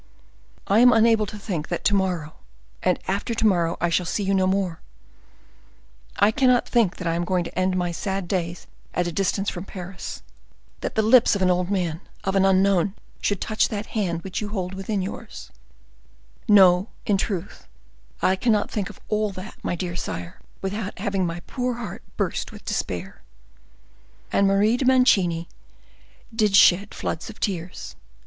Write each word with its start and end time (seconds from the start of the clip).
"I 0.65 0.79
am 0.79 0.91
unable 0.91 1.27
to 1.27 1.37
think 1.37 1.67
that 1.67 1.83
to 1.83 1.93
morrow, 1.93 2.33
and 2.81 2.97
after 3.07 3.35
to 3.35 3.45
morrow, 3.45 3.77
I 3.79 3.89
shall 3.89 4.07
see 4.07 4.23
you 4.23 4.33
no 4.33 4.47
more; 4.47 4.81
I 6.17 6.31
cannot 6.31 6.67
think 6.67 6.95
that 6.95 7.05
I 7.07 7.13
am 7.13 7.23
going 7.23 7.43
to 7.43 7.55
end 7.55 7.77
my 7.77 7.91
sad 7.91 8.27
days 8.27 8.65
at 8.95 9.05
a 9.05 9.11
distance 9.11 9.51
from 9.51 9.65
Paris; 9.65 10.23
that 10.79 10.95
the 10.95 11.03
lips 11.03 11.35
of 11.35 11.43
an 11.43 11.51
old 11.51 11.69
man, 11.69 12.01
of 12.23 12.35
an 12.35 12.45
unknown, 12.45 12.95
should 13.21 13.39
touch 13.39 13.69
that 13.69 13.85
hand 13.93 14.23
which 14.23 14.41
you 14.41 14.49
hold 14.49 14.73
within 14.73 15.03
yours; 15.03 15.51
no, 16.47 16.89
in 17.05 17.15
truth, 17.15 17.67
I 18.23 18.35
cannot 18.35 18.71
think 18.71 18.89
of 18.89 18.99
all 19.07 19.29
that, 19.33 19.53
my 19.61 19.75
dear 19.75 19.95
sire, 19.95 20.39
without 20.63 20.97
having 20.97 21.27
my 21.27 21.41
poor 21.41 21.75
heart 21.75 22.01
burst 22.17 22.51
with 22.51 22.65
despair." 22.65 23.21
And 24.31 24.47
Marie 24.47 24.77
de 24.77 24.85
Mancini 24.85 25.47
did 26.35 26.55
shed 26.55 26.95
floods 26.95 27.29
of 27.29 27.39
tears. 27.39 27.95